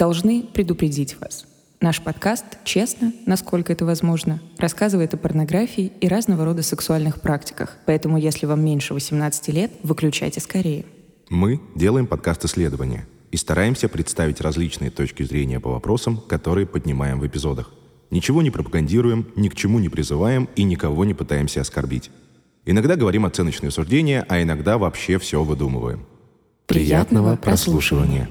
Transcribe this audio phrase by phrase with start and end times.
[0.00, 1.44] Должны предупредить вас.
[1.82, 7.76] Наш подкаст честно, насколько это возможно, рассказывает о порнографии и разного рода сексуальных практиках.
[7.84, 10.86] Поэтому, если вам меньше 18 лет, выключайте скорее.
[11.28, 17.70] Мы делаем подкаст-исследования и стараемся представить различные точки зрения по вопросам, которые поднимаем в эпизодах.
[18.10, 22.10] Ничего не пропагандируем, ни к чему не призываем и никого не пытаемся оскорбить.
[22.64, 26.06] Иногда говорим оценочные суждения, а иногда вообще все выдумываем.
[26.66, 28.30] Приятного прослушивания.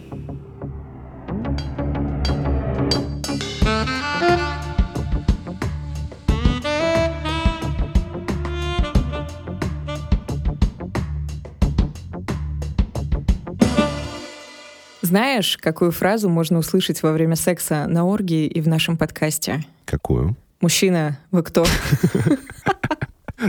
[15.09, 19.65] Знаешь, какую фразу можно услышать во время секса на оргии и в нашем подкасте?
[19.85, 20.37] Какую?
[20.61, 21.65] Мужчина, вы кто?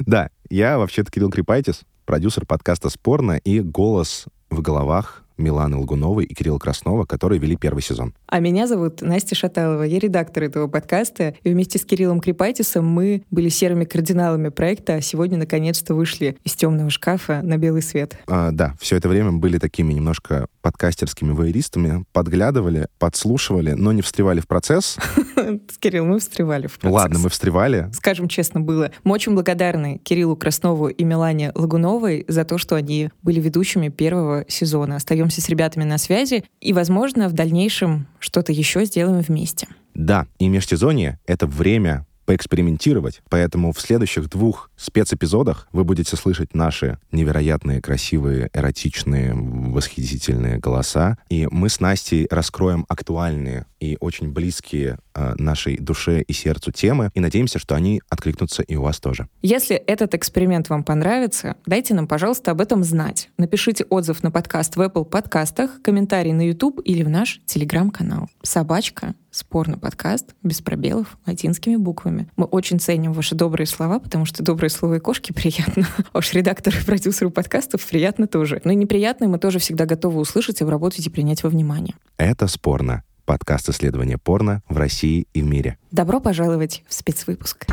[0.06, 6.34] Да, я вообще-то Кирилл Крипайтис, продюсер подкаста «Спорно» и голос в головах Миланы Лгуновой и
[6.34, 8.14] Кирилла Краснова, которые вели первый сезон.
[8.26, 9.82] А меня зовут Настя Шаталова.
[9.82, 11.34] Я редактор этого подкаста.
[11.42, 16.54] И вместе с Кириллом Крипайтисом мы были серыми кардиналами проекта, а сегодня наконец-то вышли из
[16.54, 18.16] темного шкафа на белый свет.
[18.26, 24.40] А, да, все это время были такими немножко подкастерскими воеристами, подглядывали, подслушивали, но не встревали
[24.40, 24.96] в процесс.
[25.36, 26.94] С Кириллом мы встревали в процесс.
[26.94, 27.88] Ладно, мы встревали.
[27.92, 28.90] Скажем честно, было.
[29.04, 34.44] Мы очень благодарны Кириллу Краснову и Милане Лагуновой за то, что они были ведущими первого
[34.48, 34.96] сезона.
[34.96, 39.68] Остаемся остаемся с ребятами на связи и, возможно, в дальнейшем что-то еще сделаем вместе.
[39.94, 43.22] Да, и межсезонье— это время поэкспериментировать.
[43.28, 51.18] Поэтому в следующих двух спецэпизодах вы будете слышать наши невероятные, красивые, эротичные, восхитительные голоса.
[51.28, 57.10] И мы с Настей раскроем актуальные и очень близкие э, нашей душе и сердцу темы.
[57.14, 59.28] И надеемся, что они откликнутся и у вас тоже.
[59.42, 63.30] Если этот эксперимент вам понравится, дайте нам, пожалуйста, об этом знать.
[63.38, 68.28] Напишите отзыв на подкаст в Apple подкастах, комментарий на YouTube или в наш телеграм-канал.
[68.42, 72.09] Собачка спорный подкаст, без пробелов, латинскими буквами.
[72.36, 75.86] Мы очень ценим ваши добрые слова, потому что добрые слова и кошки приятно.
[76.12, 78.60] А уж редактору и продюсеру подкастов приятно тоже.
[78.64, 81.94] Но и неприятные мы тоже всегда готовы услышать, обработать и принять во внимание.
[82.16, 85.78] Это «Спорно» подкаст исследования порно в России и в мире.
[85.92, 87.64] Добро пожаловать в спецвыпуск.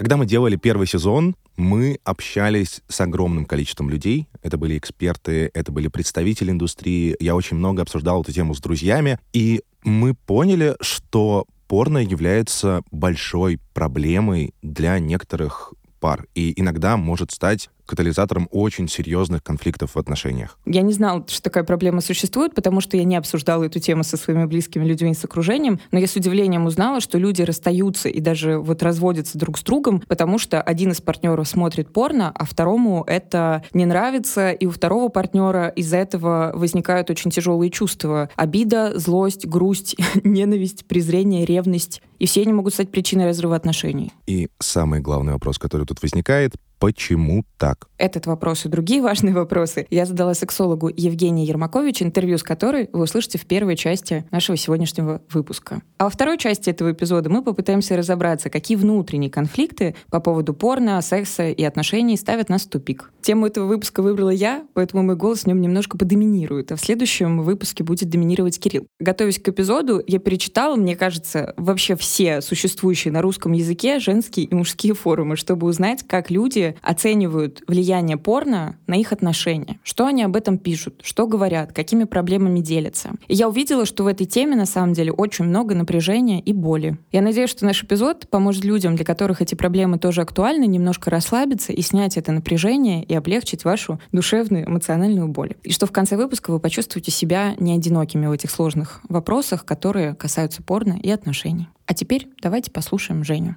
[0.00, 4.30] Когда мы делали первый сезон, мы общались с огромным количеством людей.
[4.42, 7.14] Это были эксперты, это были представители индустрии.
[7.20, 9.18] Я очень много обсуждал эту тему с друзьями.
[9.34, 16.26] И мы поняли, что порно является большой проблемой для некоторых пар.
[16.34, 20.58] И иногда может стать катализатором очень серьезных конфликтов в отношениях.
[20.64, 24.16] Я не знала, что такая проблема существует, потому что я не обсуждала эту тему со
[24.16, 28.58] своими близкими людьми, с окружением, но я с удивлением узнала, что люди расстаются и даже
[28.58, 33.64] вот разводятся друг с другом, потому что один из партнеров смотрит порно, а второму это
[33.72, 38.30] не нравится, и у второго партнера из-за этого возникают очень тяжелые чувства.
[38.36, 42.02] Обида, злость, грусть, ненависть, презрение, ревность.
[42.20, 44.12] И все они могут стать причиной разрыва отношений.
[44.26, 47.88] И самый главный вопрос, который тут возникает, Почему так?
[47.98, 53.02] Этот вопрос и другие важные вопросы я задала сексологу Евгении Ермакович, интервью с которой вы
[53.02, 55.82] услышите в первой части нашего сегодняшнего выпуска.
[55.98, 61.00] А во второй части этого эпизода мы попытаемся разобраться, какие внутренние конфликты по поводу порно,
[61.02, 63.12] секса и отношений ставят нас в тупик.
[63.20, 67.42] Тему этого выпуска выбрала я, поэтому мой голос в нем немножко подоминирует, а в следующем
[67.42, 68.86] выпуске будет доминировать Кирилл.
[68.98, 74.54] Готовясь к эпизоду, я перечитала, мне кажется, вообще все существующие на русском языке женские и
[74.54, 79.78] мужские форумы, чтобы узнать, как люди оценивают влияние порно на их отношения.
[79.82, 83.10] Что они об этом пишут, что говорят, какими проблемами делятся.
[83.28, 86.98] И я увидела, что в этой теме на самом деле очень много напряжения и боли.
[87.12, 91.72] Я надеюсь, что наш эпизод поможет людям, для которых эти проблемы тоже актуальны, немножко расслабиться
[91.72, 95.54] и снять это напряжение и облегчить вашу душевную, эмоциональную боль.
[95.62, 100.14] И что в конце выпуска вы почувствуете себя не одинокими в этих сложных вопросах, которые
[100.14, 101.68] касаются порно и отношений.
[101.86, 103.56] А теперь давайте послушаем Женю.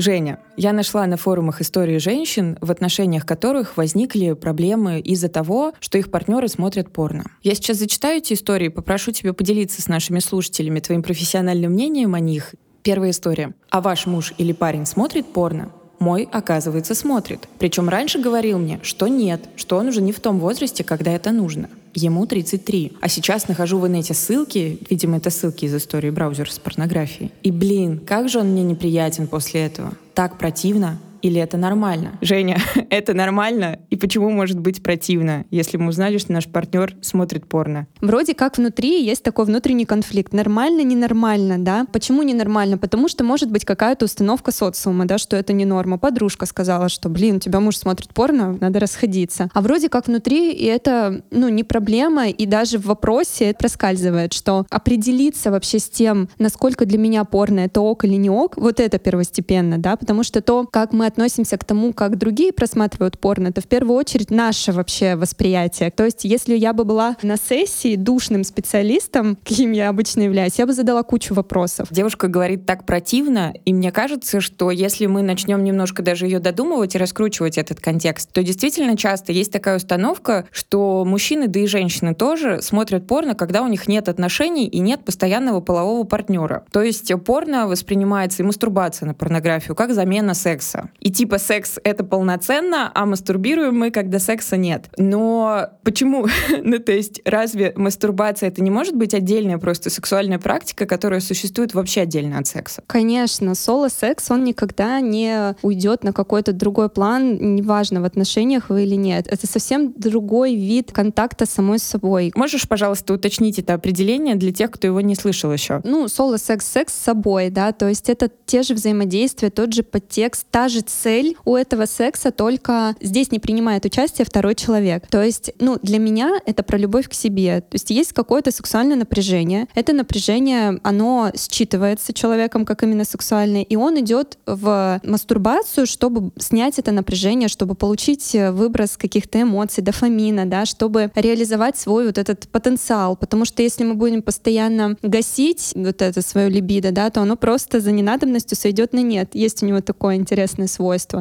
[0.00, 5.98] Женя, я нашла на форумах истории женщин, в отношениях которых возникли проблемы из-за того, что
[5.98, 7.24] их партнеры смотрят порно.
[7.42, 12.20] Я сейчас зачитаю эти истории, попрошу тебя поделиться с нашими слушателями твоим профессиональным мнением о
[12.20, 12.54] них.
[12.82, 13.52] Первая история.
[13.68, 15.70] А ваш муж или парень смотрит порно?
[15.98, 17.46] Мой, оказывается, смотрит.
[17.58, 21.30] Причем раньше говорил мне, что нет, что он уже не в том возрасте, когда это
[21.30, 21.68] нужно.
[21.94, 22.92] Ему 33.
[23.00, 27.32] А сейчас нахожу в инете ссылки, видимо, это ссылки из истории браузера с порнографией.
[27.42, 29.94] И, блин, как же он мне неприятен после этого.
[30.14, 31.00] Так противно.
[31.22, 32.18] Или это нормально?
[32.20, 32.58] Женя,
[32.90, 33.80] это нормально?
[33.90, 37.86] И почему может быть противно, если мы узнали, что наш партнер смотрит порно?
[38.00, 40.32] Вроде как внутри есть такой внутренний конфликт.
[40.32, 41.86] Нормально, ненормально, да?
[41.92, 42.78] Почему ненормально?
[42.78, 45.98] Потому что может быть какая-то установка социума, да, что это не норма.
[45.98, 49.48] Подружка сказала, что, блин, у тебя муж смотрит порно, надо расходиться.
[49.52, 54.66] А вроде как внутри, и это, ну, не проблема, и даже в вопросе проскальзывает, что
[54.70, 58.98] определиться вообще с тем, насколько для меня порно это ок или не ок, вот это
[58.98, 63.60] первостепенно, да, потому что то, как мы относимся к тому, как другие просматривают порно, это
[63.60, 65.90] в первую очередь наше вообще восприятие.
[65.90, 70.66] То есть, если я бы была на сессии душным специалистом, каким я обычно являюсь, я
[70.66, 71.88] бы задала кучу вопросов.
[71.90, 76.94] Девушка говорит так противно, и мне кажется, что если мы начнем немножко даже ее додумывать
[76.94, 82.14] и раскручивать этот контекст, то действительно часто есть такая установка, что мужчины, да и женщины
[82.14, 86.64] тоже смотрят порно, когда у них нет отношений и нет постоянного полового партнера.
[86.72, 90.90] То есть порно воспринимается и мастурбация на порнографию как замена секса.
[91.00, 94.90] И типа секс— это полноценно, а мастурбируем мы, когда секса нет.
[94.96, 96.26] Но почему?
[96.62, 101.74] ну, то есть разве мастурбация— это не может быть отдельная просто сексуальная практика, которая существует
[101.74, 102.82] вообще отдельно от секса?
[102.86, 108.94] Конечно, соло-секс, он никогда не уйдет на какой-то другой план, неважно, в отношениях вы или
[108.94, 109.26] нет.
[109.26, 112.32] Это совсем другой вид контакта с самой собой.
[112.34, 115.80] Можешь, пожалуйста, уточнить это определение для тех, кто его не слышал еще?
[115.84, 120.46] Ну, соло-секс, секс с собой, да, то есть это те же взаимодействия, тот же подтекст,
[120.50, 125.06] та же цель у этого секса, только здесь не принимает участие второй человек.
[125.08, 127.60] То есть, ну, для меня это про любовь к себе.
[127.60, 129.66] То есть есть какое-то сексуальное напряжение.
[129.74, 136.78] Это напряжение, оно считывается человеком как именно сексуальное, и он идет в мастурбацию, чтобы снять
[136.78, 143.16] это напряжение, чтобы получить выброс каких-то эмоций, дофамина, да, чтобы реализовать свой вот этот потенциал.
[143.16, 147.80] Потому что если мы будем постоянно гасить вот это свое либидо, да, то оно просто
[147.80, 149.30] за ненадобностью сойдет на нет.
[149.34, 150.79] Есть у него такое интересное свойство.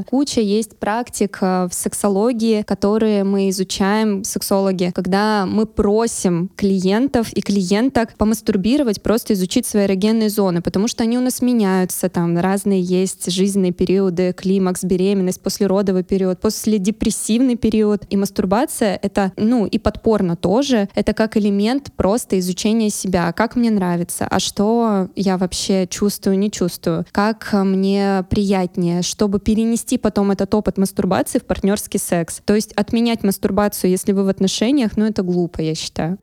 [0.09, 7.41] Куча есть практик э, в сексологии, которые мы изучаем, сексологи, когда мы просим клиентов и
[7.41, 12.81] клиенток помастурбировать, просто изучить свои эрогенные зоны, потому что они у нас меняются, там разные
[12.81, 18.03] есть жизненные периоды, климакс, беременность, послеродовый период, последепрессивный период.
[18.09, 23.71] И мастурбация— это, ну, и подпорно тоже, это как элемент просто изучения себя, как мне
[23.71, 30.54] нравится, а что я вообще чувствую, не чувствую, как мне приятнее, чтобы перенести потом этот
[30.54, 32.40] опыт мастурбации в партнерский секс.
[32.46, 36.19] То есть отменять мастурбацию, если вы в отношениях, ну это глупо, я считаю.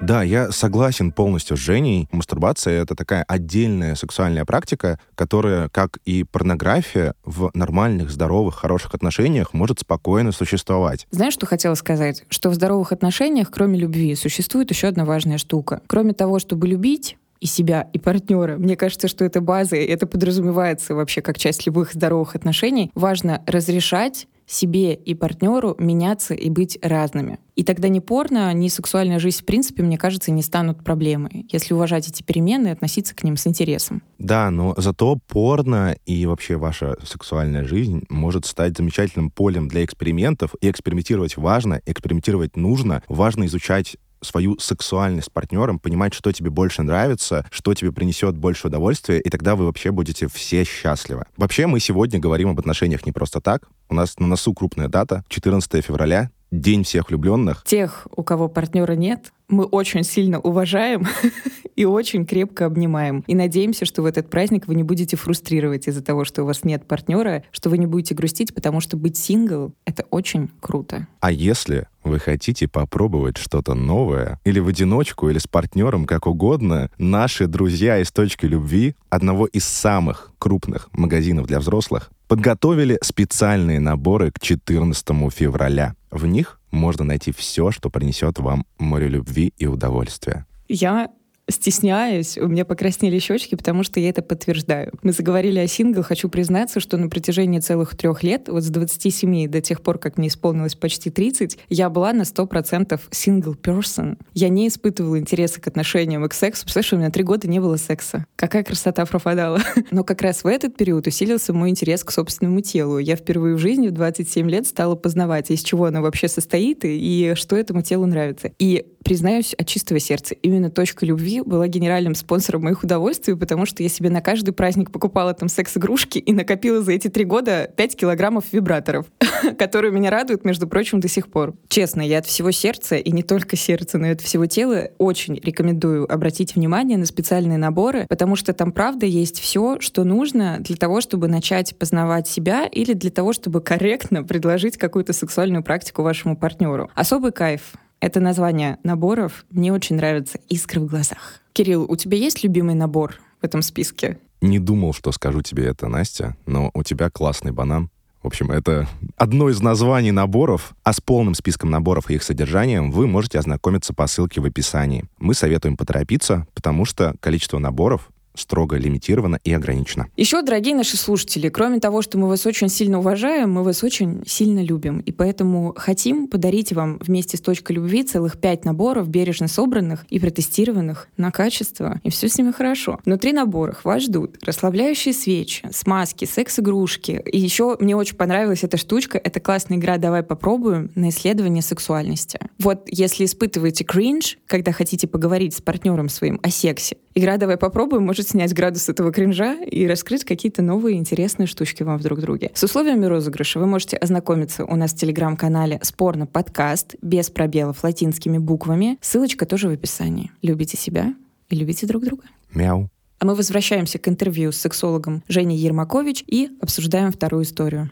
[0.00, 2.08] Да, я согласен полностью с Женей.
[2.10, 9.54] Мастурбация— это такая отдельная сексуальная практика, которая, как и порнография, в нормальных, здоровых, хороших отношениях
[9.54, 11.06] может спокойно существовать.
[11.12, 12.24] Знаешь, что хотела сказать?
[12.30, 15.82] Что в здоровых отношениях, кроме любви, существует еще одна важная штука.
[15.86, 18.56] Кроме того, чтобы любить, и себя, и партнера.
[18.56, 22.92] Мне кажется, что это база, и это подразумевается вообще как часть любых здоровых отношений.
[22.94, 27.38] Важно разрешать себе и партнеру меняться и быть разными.
[27.54, 31.74] И тогда ни порно, ни сексуальная жизнь, в принципе, мне кажется, не станут проблемой, если
[31.74, 34.02] уважать эти перемены и относиться к ним с интересом.
[34.18, 40.54] Да, но зато порно и вообще ваша сексуальная жизнь может стать замечательным полем для экспериментов,
[40.60, 46.82] и экспериментировать важно, экспериментировать нужно, важно изучать свою сексуальность с партнером, понимать, что тебе больше
[46.82, 51.24] нравится, что тебе принесет больше удовольствия, и тогда вы вообще будете все счастливы.
[51.36, 53.68] Вообще, мы сегодня говорим об отношениях не просто так.
[53.88, 57.64] У нас на носу крупная дата, 14 февраля, День всех влюбленных.
[57.64, 61.06] Тех, у кого партнера нет, мы очень сильно уважаем
[61.76, 63.24] и очень крепко обнимаем.
[63.26, 66.62] И надеемся, что в этот праздник вы не будете фрустрировать из-за того, что у вас
[66.62, 71.06] нет партнера, что вы не будете грустить, потому что быть сингл— это очень круто.
[71.20, 76.90] А если вы хотите попробовать что-то новое, или в одиночку, или с партнером, как угодно,
[76.98, 84.30] наши друзья из «Точки любви», одного из самых крупных магазинов для взрослых, подготовили специальные наборы
[84.30, 85.96] к 14 февраля.
[86.10, 90.46] В них можно найти все, что принесет вам море любви и удовольствия.
[90.66, 91.10] Я
[91.48, 94.92] стесняюсь, у меня покраснели щечки, потому что я это подтверждаю.
[95.02, 99.48] Мы заговорили о сингл, хочу признаться, что на протяжении целых трех лет, вот с 27
[99.48, 104.18] до тех пор, как мне исполнилось почти 30, я была на 100% single person.
[104.34, 106.64] Я не испытывала интереса к отношениям и к сексу.
[106.64, 108.26] Представляешь, у меня три года не было секса.
[108.36, 109.60] Какая красота пропадала.
[109.90, 112.98] Но как раз в этот период усилился мой интерес к собственному телу.
[112.98, 117.32] Я впервые в жизни в 27 лет стала познавать, из чего оно вообще состоит и
[117.36, 118.52] что этому телу нравится.
[118.58, 123.82] И признаюсь от чистого сердца, именно точка любви была генеральным спонсором моих удовольствий, потому что
[123.82, 127.96] я себе на каждый праздник покупала там секс-игрушки и накопила за эти три года 5
[127.96, 129.06] килограммов вибраторов,
[129.58, 131.54] которые меня радуют, между прочим, до сих пор.
[131.68, 135.34] Честно, я от всего сердца, и не только сердца, но и от всего тела, очень
[135.36, 140.76] рекомендую обратить внимание на специальные наборы, потому что там, правда, есть все, что нужно для
[140.76, 146.36] того, чтобы начать познавать себя или для того, чтобы корректно предложить какую-то сексуальную практику вашему
[146.36, 146.90] партнеру.
[146.94, 151.40] Особый кайф это название наборов мне очень нравится «Искры в глазах».
[151.52, 154.18] Кирилл, у тебя есть любимый набор в этом списке?
[154.40, 157.90] Не думал, что скажу тебе это, Настя, но у тебя классный банан.
[158.20, 162.90] В общем, это одно из названий наборов, а с полным списком наборов и их содержанием
[162.90, 165.04] вы можете ознакомиться по ссылке в описании.
[165.18, 170.08] Мы советуем поторопиться, потому что количество наборов строго лимитировано и ограничено.
[170.16, 174.22] Еще, дорогие наши слушатели, кроме того, что мы вас очень сильно уважаем, мы вас очень
[174.26, 175.00] сильно любим.
[175.00, 180.18] И поэтому хотим подарить вам вместе с точкой любви целых пять наборов, бережно собранных и
[180.18, 182.00] протестированных на качество.
[182.04, 182.98] И все с ними хорошо.
[183.04, 187.22] Внутри наборов вас ждут расслабляющие свечи, смазки, секс-игрушки.
[187.26, 189.18] И еще мне очень понравилась эта штучка.
[189.18, 192.38] Это классная игра «Давай попробуем» на исследование сексуальности.
[192.58, 198.04] Вот если испытываете кринж, когда хотите поговорить с партнером своим о сексе, игра «Давай попробуем»
[198.04, 202.50] может снять градус этого кринжа и раскрыть какие-то новые интересные штучки вам в друг друге.
[202.54, 208.38] С условиями розыгрыша вы можете ознакомиться у нас в телеграм-канале «Спорно подкаст» без пробелов латинскими
[208.38, 208.98] буквами.
[209.00, 210.30] Ссылочка тоже в описании.
[210.42, 211.14] Любите себя
[211.48, 212.24] и любите друг друга.
[212.52, 212.88] Мяу.
[213.18, 217.90] А мы возвращаемся к интервью с сексологом Женей Ермакович и обсуждаем вторую историю.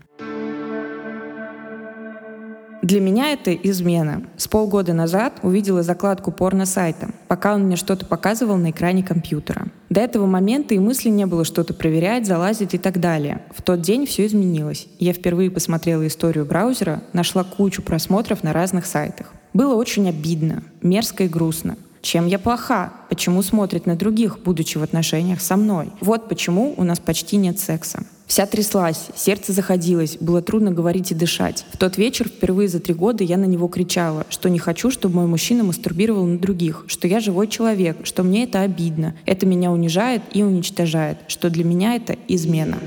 [2.83, 4.23] Для меня это измена.
[4.39, 9.67] С полгода назад увидела закладку порно-сайта, пока он мне что-то показывал на экране компьютера.
[9.91, 13.43] До этого момента и мысли не было что-то проверять, залазить и так далее.
[13.55, 14.87] В тот день все изменилось.
[14.99, 19.33] Я впервые посмотрела историю браузера, нашла кучу просмотров на разных сайтах.
[19.53, 21.77] Было очень обидно, мерзко и грустно.
[22.03, 22.93] Чем я плоха?
[23.09, 25.91] Почему смотрит на других, будучи в отношениях со мной?
[26.01, 28.05] Вот почему у нас почти нет секса.
[28.27, 31.67] Вся тряслась, сердце заходилось, было трудно говорить и дышать.
[31.73, 35.17] В тот вечер впервые за три года я на него кричала, что не хочу, чтобы
[35.17, 39.73] мой мужчина мастурбировал на других, что я живой человек, что мне это обидно, это меня
[39.73, 42.79] унижает и уничтожает, что для меня это измена.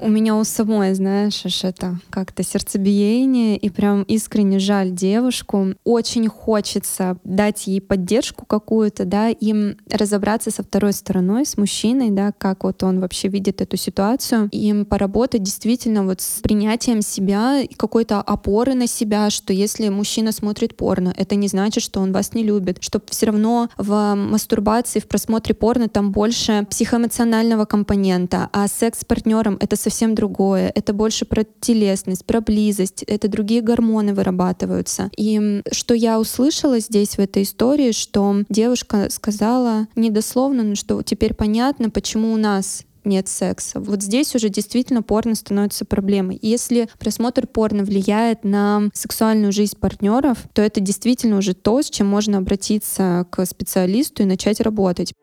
[0.00, 5.74] У меня у самой, знаешь, аж это как-то сердцебиение, и прям искренне жаль девушку.
[5.84, 12.32] Очень хочется дать ей поддержку какую-то, да, им разобраться со второй стороной, с мужчиной, да,
[12.36, 17.74] как вот он вообще видит эту ситуацию, им поработать действительно вот с принятием себя и
[17.74, 22.34] какой-то опоры на себя, что если мужчина смотрит порно, это не значит, что он вас
[22.34, 28.68] не любит, что все равно в мастурбации, в просмотре порно там больше психоэмоционального компонента, а
[28.68, 30.70] секс с партнером— это совсем другое.
[30.74, 35.10] Это больше про телесность, про близость, это другие гормоны вырабатываются.
[35.16, 41.32] И что я услышала здесь в этой истории, что девушка сказала недословно, но что теперь
[41.32, 43.80] понятно, почему у нас нет секса.
[43.80, 46.38] Вот здесь уже действительно порно становится проблемой.
[46.42, 52.08] Если просмотр порно влияет на сексуальную жизнь партнеров, то это действительно уже то, с чем
[52.08, 55.14] можно обратиться к специалисту и начать работать.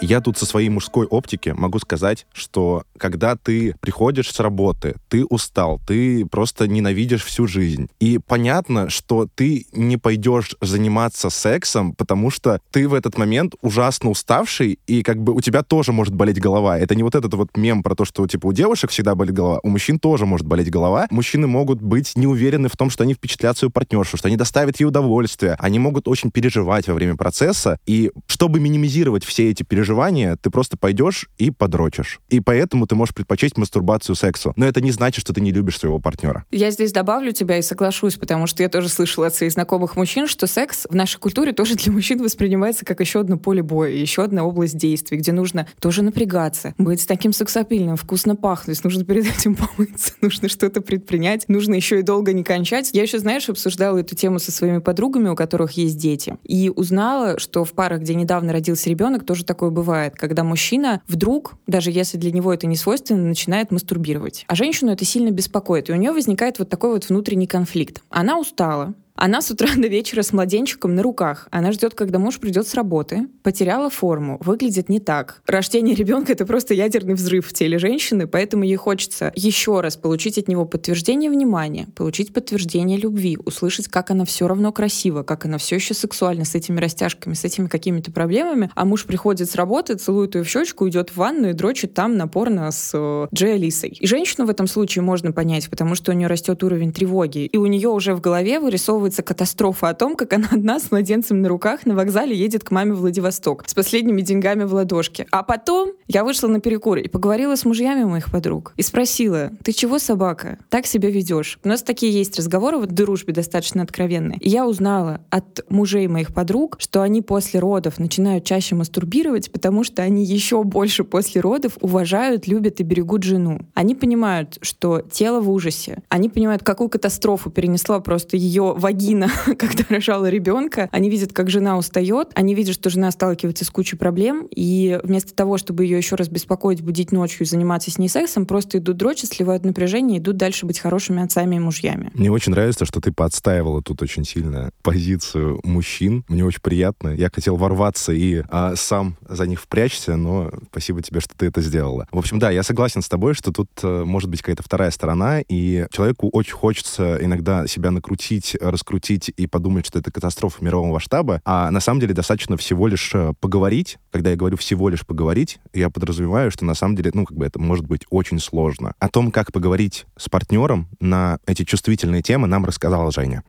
[0.00, 5.24] Я тут со своей мужской оптики могу сказать, что когда ты приходишь с работы, ты
[5.24, 7.88] устал, ты просто ненавидишь всю жизнь.
[7.98, 14.10] И понятно, что ты не пойдешь заниматься сексом, потому что ты в этот момент ужасно
[14.10, 16.78] уставший, и как бы у тебя тоже может болеть голова.
[16.78, 19.58] Это не вот этот вот мем про то, что типа у девушек всегда болит голова,
[19.64, 21.08] у мужчин тоже может болеть голова.
[21.10, 24.78] Мужчины могут быть не уверены в том, что они впечатлят свою партнершу, что они доставят
[24.78, 25.56] ей удовольствие.
[25.58, 27.78] Они могут очень переживать во время процесса.
[27.84, 32.20] И чтобы минимизировать все эти переживания, переживания, ты просто пойдешь и подрочишь.
[32.28, 34.52] И поэтому ты можешь предпочесть мастурбацию сексу.
[34.56, 36.44] Но это не значит, что ты не любишь своего партнера.
[36.50, 40.26] Я здесь добавлю тебя и соглашусь, потому что я тоже слышала от своих знакомых мужчин,
[40.26, 44.24] что секс в нашей культуре тоже для мужчин воспринимается как еще одно поле боя, еще
[44.24, 49.56] одна область действий, где нужно тоже напрягаться, быть таким сексапильным, вкусно пахнуть, нужно перед этим
[49.56, 52.90] помыться, нужно что-то предпринять, нужно еще и долго не кончать.
[52.92, 57.38] Я еще, знаешь, обсуждала эту тему со своими подругами, у которых есть дети, и узнала,
[57.38, 62.18] что в парах, где недавно родился ребенок, тоже такое бывает, когда мужчина вдруг, даже если
[62.18, 64.44] для него это не свойственно, начинает мастурбировать.
[64.48, 68.02] А женщину это сильно беспокоит, и у нее возникает вот такой вот внутренний конфликт.
[68.10, 71.48] Она устала, она с утра до вечера с младенчиком на руках.
[71.50, 73.26] Она ждет, когда муж придет с работы.
[73.42, 74.38] Потеряла форму.
[74.40, 75.42] Выглядит не так.
[75.46, 80.38] Рождение ребенка— это просто ядерный взрыв в теле женщины, поэтому ей хочется еще раз получить
[80.38, 85.58] от него подтверждение внимания, получить подтверждение любви, услышать, как она все равно красива, как она
[85.58, 88.70] все еще сексуальна с этими растяжками, с этими какими-то проблемами.
[88.74, 92.16] А муж приходит с работы, целует ее в щечку, идет в ванну и дрочит там
[92.16, 93.96] напорно с э, Джей Алисой.
[93.98, 97.56] И женщину в этом случае можно понять, потому что у нее растет уровень тревоги, и
[97.56, 101.40] у нее уже в голове вырисовывается рассказывается катастрофа о том, как она одна с младенцем
[101.40, 105.26] на руках на вокзале едет к маме в Владивосток с последними деньгами в ладошке.
[105.30, 109.72] А потом я вышла на перекур и поговорила с мужьями моих подруг и спросила, ты
[109.72, 111.58] чего, собака, так себя ведешь?
[111.64, 114.38] У нас такие есть разговоры вот в дружбе достаточно откровенные.
[114.40, 119.84] И я узнала от мужей моих подруг, что они после родов начинают чаще мастурбировать, потому
[119.84, 123.60] что они еще больше после родов уважают, любят и берегут жену.
[123.74, 126.02] Они понимают, что тело в ужасе.
[126.08, 128.97] Они понимают, какую катастрофу перенесла просто ее вагина,
[129.58, 130.88] когда рожала ребенка.
[130.92, 135.34] Они видят, как жена устает, они видят, что жена сталкивается с кучей проблем, и вместо
[135.34, 138.96] того, чтобы ее еще раз беспокоить, будить ночью и заниматься с ней сексом, просто идут
[138.96, 142.10] дрочить, сливают напряжение, идут дальше быть хорошими отцами и мужьями.
[142.14, 146.24] Мне очень нравится, что ты подстаивала тут очень сильно позицию мужчин.
[146.28, 147.08] Мне очень приятно.
[147.08, 151.60] Я хотел ворваться и а, сам за них впрячься, но спасибо тебе, что ты это
[151.60, 152.06] сделала.
[152.10, 155.40] В общем, да, я согласен с тобой, что тут э, может быть какая-то вторая сторона,
[155.40, 161.42] и человеку очень хочется иногда себя накрутить, раскрутить и подумать, что это катастрофа мирового масштаба,
[161.44, 163.98] а на самом деле достаточно всего лишь э, поговорить.
[164.12, 167.44] Когда я говорю всего лишь поговорить, я подразумеваю, что на самом деле, ну, как бы
[167.44, 168.94] это может быть очень сложно.
[169.00, 173.42] О том, как поговорить с партнером на эти чувствительные темы, нам рассказала Женя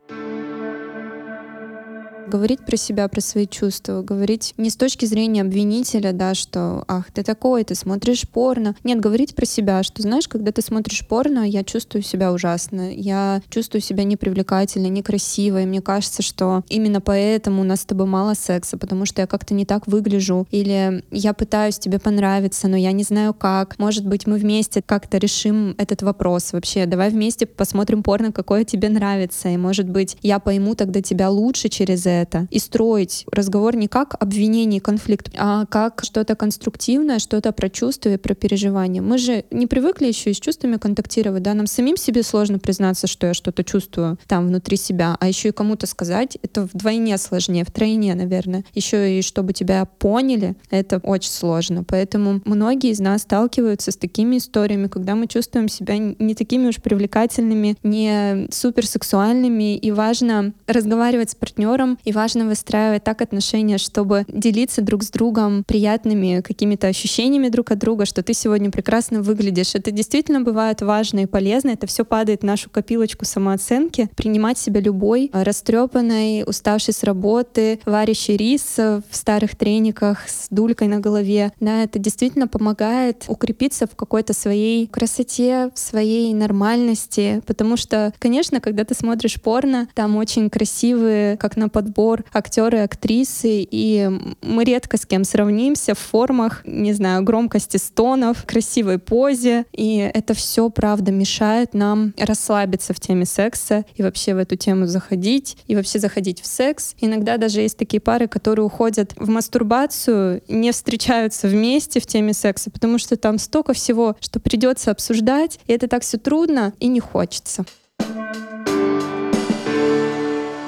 [2.29, 7.11] говорить про себя, про свои чувства, говорить не с точки зрения обвинителя, да, что «ах,
[7.11, 8.75] ты такой, ты смотришь порно».
[8.83, 13.41] Нет, говорить про себя, что, знаешь, когда ты смотришь порно, я чувствую себя ужасно, я
[13.49, 18.77] чувствую себя непривлекательной, некрасивой, мне кажется, что именно поэтому у нас с тобой мало секса,
[18.77, 23.03] потому что я как-то не так выгляжу, или я пытаюсь тебе понравиться, но я не
[23.03, 23.77] знаю как.
[23.79, 26.85] Может быть, мы вместе как-то решим этот вопрос вообще.
[26.85, 31.69] Давай вместе посмотрим порно, какое тебе нравится, и, может быть, я пойму тогда тебя лучше
[31.69, 37.19] через это, это и строить разговор не как обвинение и конфликт, а как что-то конструктивное,
[37.19, 39.01] что-то про чувства и про переживания.
[39.01, 43.07] Мы же не привыкли еще и с чувствами контактировать, да, нам самим себе сложно признаться,
[43.07, 47.65] что я что-то чувствую там внутри себя, а еще и кому-то сказать, это вдвойне сложнее,
[47.65, 48.63] втройне, наверное.
[48.73, 51.83] Еще и чтобы тебя поняли, это очень сложно.
[51.83, 56.77] Поэтому многие из нас сталкиваются с такими историями, когда мы чувствуем себя не такими уж
[56.77, 64.81] привлекательными, не суперсексуальными, и важно разговаривать с партнером и важно выстраивать так отношения, чтобы делиться
[64.81, 69.75] друг с другом приятными какими-то ощущениями друг от друга, что ты сегодня прекрасно выглядишь.
[69.75, 71.69] Это действительно бывает важно и полезно.
[71.69, 74.09] Это все падает в нашу копилочку самооценки.
[74.15, 80.99] Принимать себя любой, растрепанной, уставшей с работы, варящий рис в старых трениках с дулькой на
[80.99, 81.51] голове.
[81.59, 87.43] Да, это действительно помогает укрепиться в какой-то своей красоте, в своей нормальности.
[87.45, 92.79] Потому что, конечно, когда ты смотришь порно, там очень красивые, как на подбор, подбор актеры
[92.79, 94.09] актрисы, и
[94.41, 100.33] мы редко с кем сравнимся в формах, не знаю, громкости стонов, красивой позе, и это
[100.33, 105.75] все, правда, мешает нам расслабиться в теме секса и вообще в эту тему заходить, и
[105.75, 106.95] вообще заходить в секс.
[107.01, 112.71] Иногда даже есть такие пары, которые уходят в мастурбацию, не встречаются вместе в теме секса,
[112.71, 117.01] потому что там столько всего, что придется обсуждать, и это так все трудно и не
[117.01, 117.65] хочется.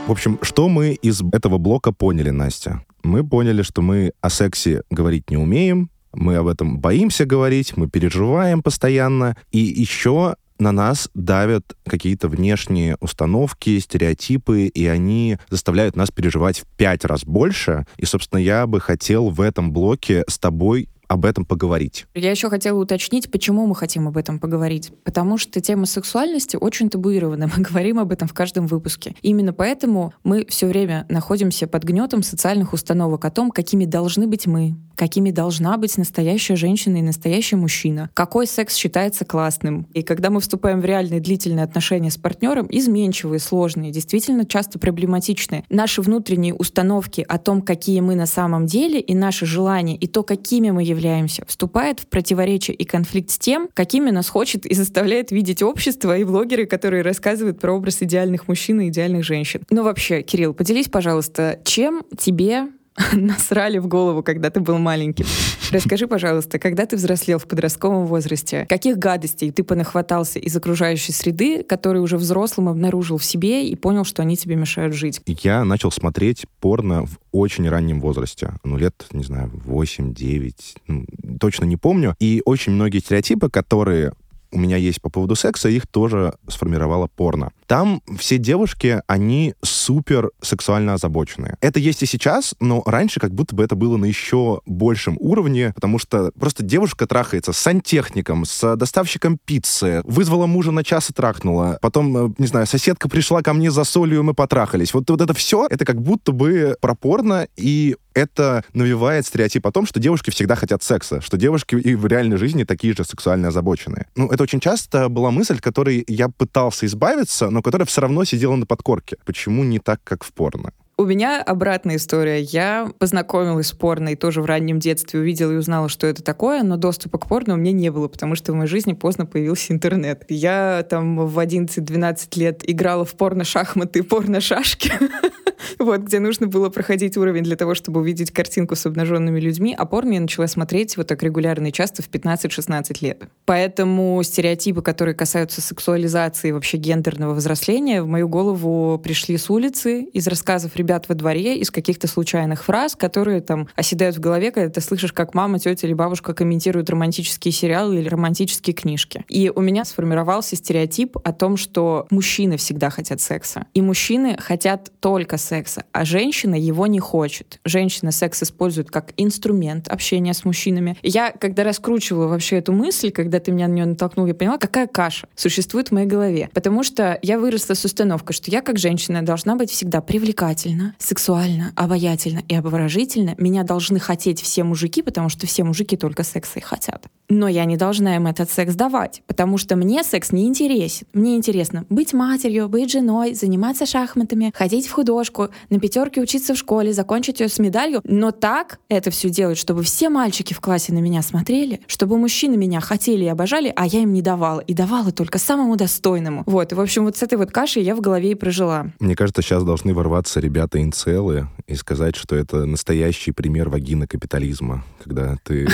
[0.07, 2.83] В общем, что мы из этого блока поняли, Настя?
[3.03, 7.87] Мы поняли, что мы о сексе говорить не умеем, мы об этом боимся говорить, мы
[7.87, 16.11] переживаем постоянно, и еще на нас давят какие-то внешние установки, стереотипы, и они заставляют нас
[16.11, 17.85] переживать в пять раз больше.
[17.97, 22.05] И, собственно, я бы хотел в этом блоке с тобой об этом поговорить.
[22.15, 24.93] Я еще хотела уточнить, почему мы хотим об этом поговорить.
[25.03, 27.49] Потому что тема сексуальности очень табуирована.
[27.57, 29.15] Мы говорим об этом в каждом выпуске.
[29.21, 34.47] Именно поэтому мы все время находимся под гнетом социальных установок о том, какими должны быть
[34.47, 39.87] мы, какими должна быть настоящая женщина и настоящий мужчина, какой секс считается классным.
[39.95, 45.63] И когда мы вступаем в реальные длительные отношения с партнером, изменчивые, сложные, действительно часто проблематичные,
[45.71, 50.21] наши внутренние установки о том, какие мы на самом деле, и наши желания, и то,
[50.21, 55.31] какими мы являемся, вступает в противоречие и конфликт с тем, какими нас хочет и заставляет
[55.31, 59.63] видеть общество и блогеры, которые рассказывают про образ идеальных мужчин и идеальных женщин.
[59.71, 62.67] Ну вообще, Кирилл, поделись, пожалуйста, чем тебе
[63.13, 65.25] насрали в голову, когда ты был маленьким.
[65.71, 71.63] Расскажи, пожалуйста, когда ты взрослел в подростковом возрасте, каких гадостей ты понахватался из окружающей среды,
[71.63, 75.21] которые уже взрослым обнаружил в себе и понял, что они тебе мешают жить?
[75.25, 78.53] Я начал смотреть порно в очень раннем возрасте.
[78.63, 80.53] Ну, лет, не знаю, 8-9,
[80.87, 81.05] ну,
[81.39, 82.15] точно не помню.
[82.19, 84.11] И очень многие стереотипы, которые
[84.51, 87.51] у меня есть по поводу секса, их тоже сформировала порно.
[87.67, 91.55] Там все девушки, они супер сексуально озабоченные.
[91.61, 95.71] Это есть и сейчас, но раньше как будто бы это было на еще большем уровне,
[95.73, 101.13] потому что просто девушка трахается с сантехником, с доставщиком пиццы, вызвала мужа на час и
[101.13, 101.79] трахнула.
[101.81, 104.93] Потом, э, не знаю, соседка пришла ко мне за солью, и мы потрахались.
[104.93, 109.85] Вот, вот это все, это как будто бы пропорно, и это навевает стереотип о том,
[109.85, 114.07] что девушки всегда хотят секса, что девушки и в реальной жизни такие же сексуально озабоченные.
[114.15, 118.55] Ну, это очень часто была мысль, которой я пытался избавиться, но которая все равно сидела
[118.55, 119.17] на подкорке.
[119.25, 120.73] Почему не так, как в порно?
[121.01, 122.41] У меня обратная история.
[122.41, 126.61] Я познакомилась с порно и тоже в раннем детстве увидела и узнала, что это такое,
[126.61, 129.73] но доступа к порно у меня не было, потому что в моей жизни поздно появился
[129.73, 130.25] интернет.
[130.29, 134.91] Я там в 11-12 лет играла в порно-шахматы и порно-шашки.
[135.79, 139.85] вот, где нужно было проходить уровень для того, чтобы увидеть картинку с обнаженными людьми, а
[139.85, 143.23] порно я начала смотреть вот так регулярно и часто в 15-16 лет.
[143.45, 150.27] Поэтому стереотипы, которые касаются сексуализации вообще гендерного взросления, в мою голову пришли с улицы, из
[150.27, 154.81] рассказов ребят во дворе, из каких-то случайных фраз, которые там оседают в голове, когда ты
[154.81, 159.25] слышишь, как мама, тетя или бабушка комментируют романтические сериалы или романтические книжки.
[159.27, 163.65] И у меня сформировался стереотип о том, что мужчины всегда хотят секса.
[163.73, 167.59] И мужчины хотят только секса, а женщина его не хочет.
[167.65, 170.97] Женщина секс использует как инструмент общения с мужчинами.
[171.01, 174.87] Я, когда раскручивала вообще эту мысль, когда ты меня на нее натолкнул, я поняла, какая
[174.87, 176.49] каша существует в моей голове.
[176.53, 181.71] Потому что я выросла с установкой, что я как женщина должна быть всегда привлекательна, сексуальна,
[181.75, 183.35] обаятельна и обворожительна.
[183.37, 187.05] Меня должны хотеть все мужики, потому что все мужики только секса и хотят.
[187.29, 191.07] Но я не должна им этот секс давать, потому что мне секс не интересен.
[191.13, 196.57] Мне интересно быть матерью, быть женой, заниматься шахматами, ходить в художку, на пятерке учиться в
[196.57, 198.01] школе, закончить ее с медалью.
[198.03, 202.57] Но так это все делать, чтобы все мальчики в классе на меня смотрели, чтобы мужчины
[202.57, 204.59] меня хотели и обожали, а я им не давала.
[204.59, 206.43] И давала только самому достойному.
[206.45, 206.71] Вот.
[206.71, 208.87] И, в общем, вот с этой вот кашей я в голове и прожила.
[208.99, 214.83] Мне кажется, сейчас должны ворваться ребята инцелы и сказать, что это настоящий пример вагины капитализма,
[215.03, 215.67] когда ты...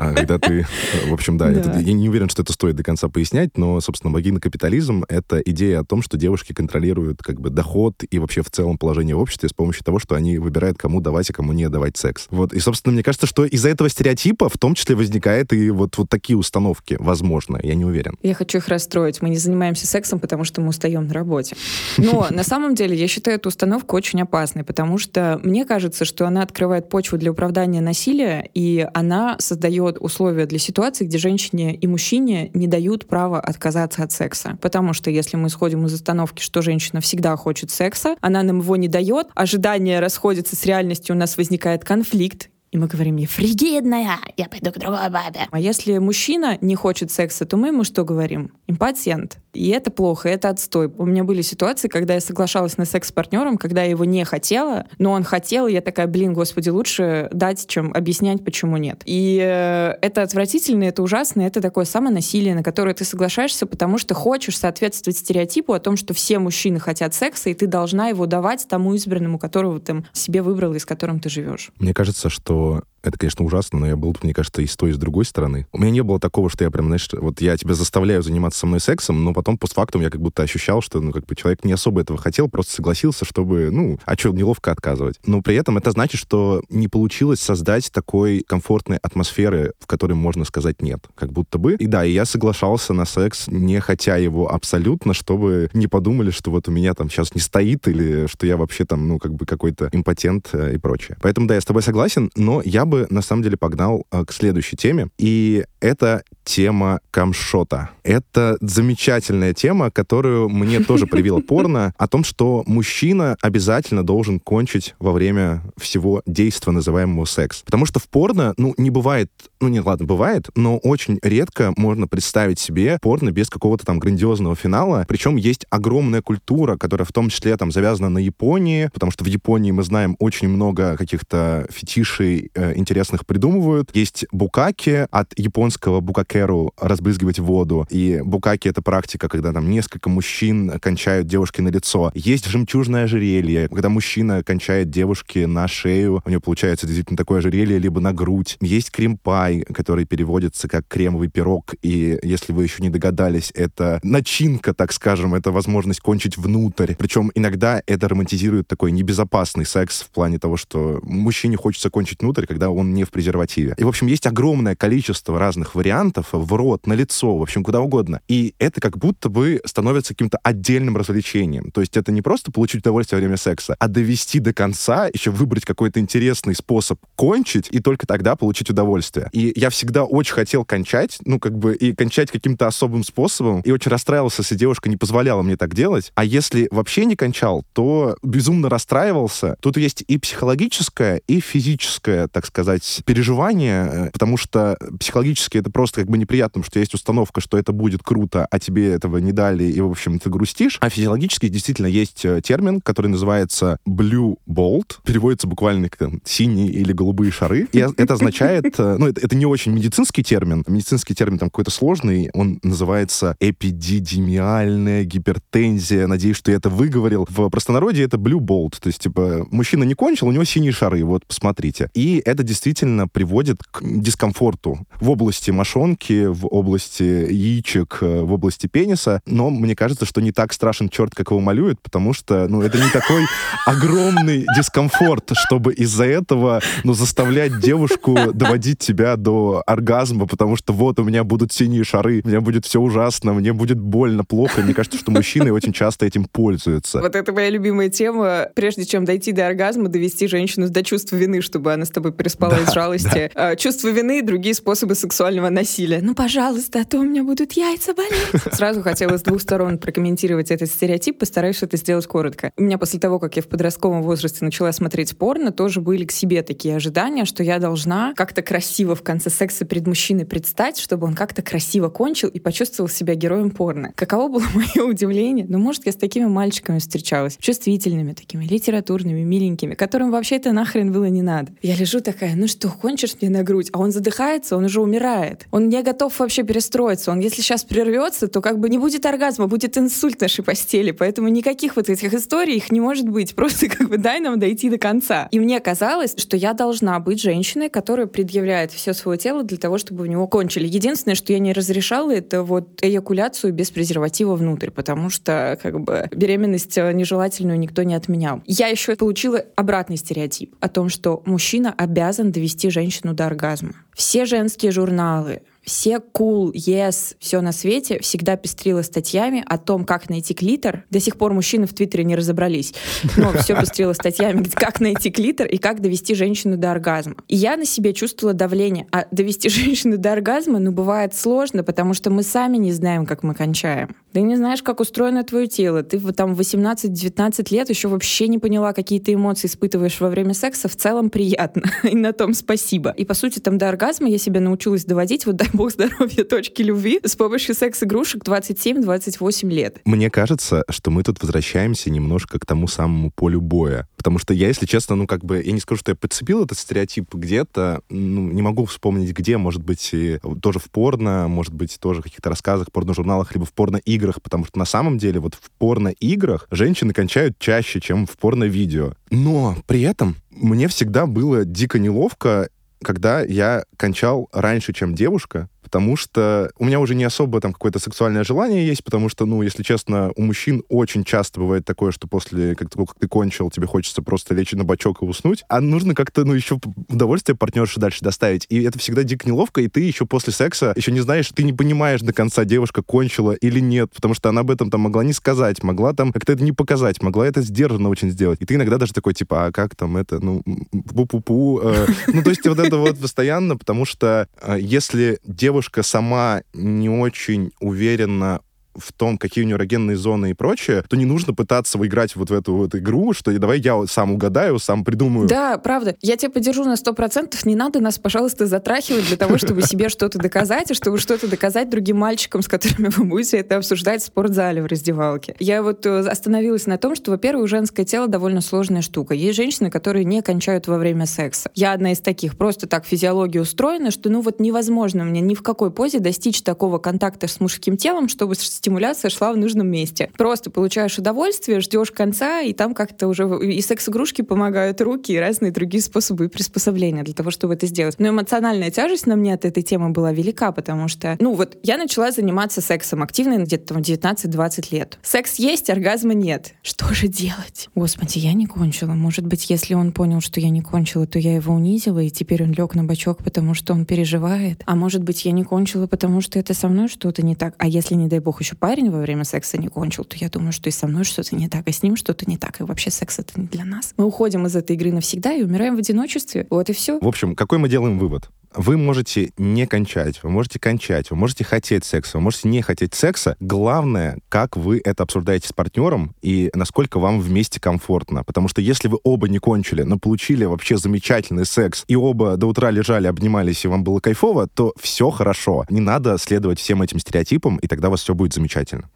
[0.00, 0.66] А, когда ты...
[1.06, 4.40] В общем, да, я не уверен, что это стоит до конца пояснять, но, собственно, вагина
[4.40, 8.78] капитализм— это идея о том, что девушки контролируют как бы доход и вообще в целом
[8.78, 11.96] положение в обществе с помощью того, что они выбирают, кому давать, а кому не давать
[11.96, 12.26] секс.
[12.30, 12.52] Вот.
[12.52, 16.08] И, собственно, мне кажется, что из-за этого стереотипа в том числе возникает и вот, вот
[16.08, 18.16] такие установки, возможно, я не уверен.
[18.22, 19.20] Я хочу их расстроить.
[19.22, 21.56] Мы не занимаемся сексом, потому что мы устаем на работе.
[21.96, 26.26] Но на самом деле я считаю эту установку очень опасной, потому что мне кажется, что
[26.26, 31.86] она открывает почву для оправдания насилия, и она создает условия для ситуации, где женщине и
[31.86, 34.58] мужчине не дают права отказаться от секса.
[34.60, 38.76] Потому что если мы исходим из установки, что женщина всегда хочет секса, она нам его
[38.76, 44.18] не дает, ожидания расходятся с реальностью, у нас возникает конфликт, и мы говорим ей, фригидная,
[44.36, 45.40] я пойду к другой бабе.
[45.50, 48.52] А если мужчина не хочет секса, то мы ему что говорим?
[48.66, 49.38] Импатент.
[49.54, 50.92] И это плохо, это отстой.
[50.98, 54.24] У меня были ситуации, когда я соглашалась на секс с партнером, когда я его не
[54.24, 59.02] хотела, но он хотел, и я такая, блин, господи, лучше дать, чем объяснять, почему нет.
[59.06, 64.14] И э, это отвратительно, это ужасно, это такое самонасилие, на которое ты соглашаешься, потому что
[64.14, 68.66] хочешь соответствовать стереотипу о том, что все мужчины хотят секса, и ты должна его давать
[68.68, 71.70] тому избранному, которого ты себе выбрала и с которым ты живешь.
[71.78, 74.90] Мне кажется, что så это, конечно, ужасно, но я был, мне кажется, и с той,
[74.90, 75.66] и с другой стороны.
[75.72, 78.66] У меня не было такого, что я прям, знаешь, вот я тебя заставляю заниматься со
[78.66, 81.72] мной сексом, но потом постфактум я как будто ощущал, что, ну, как бы человек не
[81.72, 85.18] особо этого хотел, просто согласился, чтобы, ну, а что, неловко отказывать.
[85.26, 90.44] Но при этом это значит, что не получилось создать такой комфортной атмосферы, в которой можно
[90.44, 91.74] сказать нет, как будто бы.
[91.74, 96.50] И да, и я соглашался на секс, не хотя его абсолютно, чтобы не подумали, что
[96.50, 99.46] вот у меня там сейчас не стоит или что я вообще там, ну, как бы
[99.46, 101.16] какой-то импотент э, и прочее.
[101.20, 104.32] Поэтому, да, я с тобой согласен, но я бы на самом деле погнал э, к
[104.32, 105.08] следующей теме.
[105.18, 107.90] И это тема камшота.
[108.02, 114.94] Это замечательная тема, которую мне тоже привила порно, о том, что мужчина обязательно должен кончить
[114.98, 117.62] во время всего действия, называемого секс.
[117.64, 122.06] Потому что в порно, ну, не бывает, ну, нет, ладно, бывает, но очень редко можно
[122.06, 125.04] представить себе порно без какого-то там грандиозного финала.
[125.08, 129.26] Причем есть огромная культура, которая в том числе там завязана на Японии, потому что в
[129.26, 133.90] Японии мы знаем очень много каких-то фетишей э, интересных придумывают.
[133.94, 137.86] Есть букаки от японского букакеру разбрызгивать воду.
[137.90, 142.10] И букаки— это практика, когда там несколько мужчин кончают девушке на лицо.
[142.14, 147.78] Есть жемчужное ожерелье, когда мужчина кончает девушке на шею, у нее получается действительно такое ожерелье,
[147.78, 148.56] либо на грудь.
[148.60, 149.16] Есть крем
[149.48, 154.92] пай, который переводится как кремовый пирог, и если вы еще не догадались, это начинка, так
[154.92, 156.94] скажем, это возможность кончить внутрь.
[156.98, 162.46] Причем иногда это романтизирует такой небезопасный секс в плане того, что мужчине хочется кончить внутрь,
[162.46, 163.74] когда он не в презервативе.
[163.78, 167.80] И, в общем, есть огромное количество разных вариантов в рот, на лицо, в общем, куда
[167.80, 168.20] угодно.
[168.28, 171.70] И это как будто бы становится каким-то отдельным развлечением.
[171.70, 175.30] То есть это не просто получить удовольствие во время секса, а довести до конца, еще
[175.30, 179.30] выбрать какой-то интересный способ кончить, и только тогда получить удовольствие.
[179.38, 183.70] И я всегда очень хотел кончать, ну, как бы, и кончать каким-то особым способом, и
[183.70, 186.10] очень расстраивался, если девушка не позволяла мне так делать.
[186.16, 189.56] А если вообще не кончал, то безумно расстраивался.
[189.60, 196.00] Тут есть и психологическое, и физическое, так сказать, переживание, э, потому что психологически это просто
[196.00, 199.62] как бы неприятно, что есть установка, что это будет круто, а тебе этого не дали,
[199.62, 200.78] и, в общем, ты грустишь.
[200.80, 206.92] А физиологически действительно есть э, термин, который называется blue bolt, переводится буквально как синие или
[206.92, 207.68] голубые шары.
[207.70, 211.70] И это означает, э, ну, это, это не очень медицинский термин, медицинский термин там какой-то
[211.70, 216.06] сложный, он называется эпидидемиальная гипертензия.
[216.06, 217.26] Надеюсь, что я это выговорил.
[217.28, 221.04] В простонародье это blue bolt, то есть, типа, мужчина не кончил, у него синие шары,
[221.04, 221.90] вот, посмотрите.
[221.92, 229.20] И это действительно приводит к дискомфорту в области мошонки, в области яичек, в области пениса,
[229.26, 232.78] но мне кажется, что не так страшен черт, как его малюют, потому что, ну, это
[232.78, 233.26] не такой
[233.66, 240.98] огромный дискомфорт, чтобы из-за этого, ну, заставлять девушку доводить тебя до оргазма, потому что вот
[240.98, 244.60] у меня будут синие шары, у меня будет все ужасно, мне будет больно, плохо.
[244.62, 247.00] Мне кажется, что мужчины очень часто этим пользуются.
[247.00, 248.48] Вот это моя любимая тема.
[248.54, 252.54] Прежде чем дойти до оргазма, довести женщину до чувства вины, чтобы она с тобой переспала
[252.54, 253.30] да, из жалости.
[253.34, 253.56] Да.
[253.56, 256.00] Чувство вины и другие способы сексуального насилия.
[256.02, 258.42] Ну, пожалуйста, а то у меня будут яйца болеть.
[258.52, 262.52] Сразу хотела с двух сторон прокомментировать этот стереотип, постараюсь это сделать коротко.
[262.56, 266.12] У меня после того, как я в подростковом возрасте начала смотреть порно, тоже были к
[266.12, 271.06] себе такие ожидания, что я должна как-то красиво в конце секса перед мужчиной предстать, чтобы
[271.06, 273.92] он как-то красиво кончил и почувствовал себя героем порно.
[273.94, 275.46] Каково было мое удивление?
[275.48, 280.92] Ну, может, я с такими мальчиками встречалась, чувствительными такими, литературными, миленькими, которым вообще это нахрен
[280.92, 281.52] было не надо.
[281.62, 283.70] Я лежу такая, ну что, кончишь мне на грудь?
[283.72, 285.46] А он задыхается, он уже умирает.
[285.52, 287.10] Он не готов вообще перестроиться.
[287.10, 290.90] Он, если сейчас прервется, то как бы не будет оргазма, будет инсульт нашей постели.
[290.90, 293.34] Поэтому никаких вот этих историй их не может быть.
[293.34, 295.28] Просто как бы дай нам дойти до конца.
[295.30, 299.78] И мне казалось, что я должна быть женщиной, которая предъявляет все свое тело для того,
[299.78, 300.66] чтобы у него кончили.
[300.66, 306.08] Единственное, что я не разрешала, это вот эякуляцию без презерватива внутрь, потому что как бы
[306.10, 308.42] беременность э, нежелательную никто не отменял.
[308.46, 313.72] Я еще получила обратный стереотип о том, что мужчина обязан довести женщину до оргазма.
[313.94, 320.08] Все женские журналы, все cool, yes, все на свете всегда пестрило статьями о том, как
[320.08, 320.84] найти клитор.
[320.90, 322.74] До сих пор мужчины в Твиттере не разобрались,
[323.16, 327.16] но все пестрило статьями, как найти клитор и как довести женщину до оргазма.
[327.28, 328.86] И я на себе чувствовала давление.
[328.92, 333.22] А довести женщину до оргазма, ну, бывает сложно, потому что мы сами не знаем, как
[333.22, 333.94] мы кончаем.
[334.12, 335.82] Ты не знаешь, как устроено твое тело.
[335.82, 340.68] Ты там 18-19 лет еще вообще не поняла, какие ты эмоции испытываешь во время секса.
[340.68, 341.62] В целом приятно.
[341.82, 342.90] И на том спасибо.
[342.90, 346.62] И, по сути, там до оргазма я себя научилась доводить, вот дай бог здоровья, точки
[346.62, 349.80] любви, с помощью секс-игрушек 27-28 лет.
[349.84, 353.86] Мне кажется, что мы тут возвращаемся немножко к тому самому полю боя.
[353.96, 356.58] Потому что я, если честно, ну, как бы, я не скажу, что я подцепил этот
[356.58, 359.94] стереотип где-то, ну, не могу вспомнить где, может быть,
[360.40, 364.44] тоже в порно, может быть, тоже в каких-то рассказах, порно-журналах, либо в порно-играх, играх, потому
[364.44, 368.92] что на самом деле вот в порно-играх женщины кончают чаще, чем в порно-видео.
[369.10, 372.48] Но при этом мне всегда было дико неловко,
[372.82, 377.78] когда я кончал раньше, чем девушка, потому что у меня уже не особо там какое-то
[377.78, 382.08] сексуальное желание есть, потому что, ну, если честно, у мужчин очень часто бывает такое, что
[382.08, 385.94] после как, как ты кончил, тебе хочется просто лечь на бочок и уснуть, а нужно
[385.94, 388.46] как-то, ну, еще удовольствие партнерши дальше доставить.
[388.48, 391.52] И это всегда дико неловко, и ты еще после секса еще не знаешь, ты не
[391.52, 395.12] понимаешь до конца, девушка кончила или нет, потому что она об этом там могла не
[395.12, 398.40] сказать, могла там как-то это не показать, могла это сдержанно очень сделать.
[398.40, 401.60] И ты иногда даже такой, типа, а как там это, ну, пу-пу-пу.
[401.62, 406.42] Э, ну, то есть вот это вот постоянно, потому что э, если девушка девушка сама
[406.52, 408.42] не очень уверена
[408.78, 412.30] в том, какие у нее эрогенные зоны и прочее, то не нужно пытаться выиграть вот
[412.30, 415.28] в эту вот игру, что давай я сам угадаю, сам придумаю.
[415.28, 415.96] Да, правда.
[416.00, 417.44] Я тебя поддержу на сто процентов.
[417.46, 421.70] Не надо нас, пожалуйста, затрахивать для того, чтобы себе что-то доказать, и чтобы что-то доказать
[421.70, 425.34] другим мальчикам, с которыми вы будете это обсуждать в спортзале, в раздевалке.
[425.38, 429.14] Я вот э, остановилась на том, что, во-первых, женское тело довольно сложная штука.
[429.14, 431.50] Есть женщины, которые не кончают во время секса.
[431.54, 432.36] Я одна из таких.
[432.36, 436.78] Просто так физиология устроена, что ну вот невозможно мне ни в какой позе достичь такого
[436.78, 440.10] контакта с мужским телом, чтобы с стимуляция шла в нужном месте.
[440.18, 445.52] Просто получаешь удовольствие, ждешь конца, и там как-то уже и секс-игрушки помогают руки, и разные
[445.52, 447.98] другие способы и приспособления для того, чтобы это сделать.
[447.98, 451.78] Но эмоциональная тяжесть на мне от этой темы была велика, потому что, ну вот, я
[451.78, 454.98] начала заниматься сексом активно где-то там 19-20 лет.
[455.02, 456.52] Секс есть, оргазма нет.
[456.60, 457.70] Что же делать?
[457.74, 458.92] Господи, я не кончила.
[458.92, 462.42] Может быть, если он понял, что я не кончила, то я его унизила, и теперь
[462.42, 464.62] он лег на бочок, потому что он переживает.
[464.66, 467.54] А может быть, я не кончила, потому что это со мной что-то не так.
[467.56, 470.52] А если, не дай бог, еще парень во время секса не кончил, то я думаю,
[470.52, 472.60] что и со мной что-то не так, и с ним что-то не так.
[472.60, 473.94] И вообще секс— это не для нас.
[473.96, 476.46] Мы уходим из этой игры навсегда и умираем в одиночестве.
[476.50, 476.98] Вот и все.
[477.00, 478.30] В общем, какой мы делаем вывод?
[478.54, 482.94] Вы можете не кончать, вы можете кончать, вы можете хотеть секса, вы можете не хотеть
[482.94, 483.36] секса.
[483.40, 488.24] Главное, как вы это обсуждаете с партнером и насколько вам вместе комфортно.
[488.24, 492.46] Потому что если вы оба не кончили, но получили вообще замечательный секс, и оба до
[492.46, 495.64] утра лежали, обнимались, и вам было кайфово, то все хорошо.
[495.68, 498.88] Не надо следовать всем этим стереотипам, и тогда у вас все будет замечательно.